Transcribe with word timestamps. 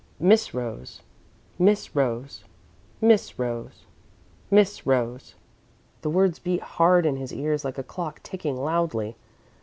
"Miss 0.19 0.51
Rose, 0.51 1.03
Miss 1.59 1.95
Rose, 1.95 2.43
Miss 3.01 3.37
Rose, 3.37 3.85
Miss 4.49 4.83
Rose." 4.87 5.35
The 6.01 6.09
words 6.09 6.39
beat 6.39 6.61
hard 6.63 7.05
in 7.05 7.17
his 7.17 7.31
ears 7.31 7.63
like 7.63 7.77
a 7.77 7.83
clock 7.83 8.19
ticking 8.23 8.57
loudly. 8.57 9.15